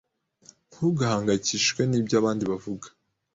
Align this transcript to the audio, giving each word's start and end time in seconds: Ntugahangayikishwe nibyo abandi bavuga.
Ntugahangayikishwe 0.71 1.81
nibyo 1.85 2.15
abandi 2.21 2.43
bavuga. 2.51 2.87